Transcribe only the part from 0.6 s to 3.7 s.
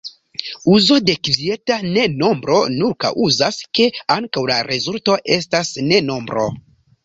Uzo de kvieta ne nombro nur kaŭzas